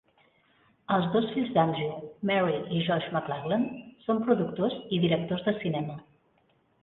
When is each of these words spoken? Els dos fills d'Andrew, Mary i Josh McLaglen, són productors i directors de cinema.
Els 0.93 1.03
dos 1.15 1.27
fills 1.33 1.49
d'Andrew, 1.57 1.91
Mary 2.29 2.55
i 2.77 2.79
Josh 2.87 3.05
McLaglen, 3.11 3.67
són 4.07 4.21
productors 4.29 4.79
i 4.97 5.01
directors 5.07 5.45
de 5.51 5.55
cinema. 5.61 5.99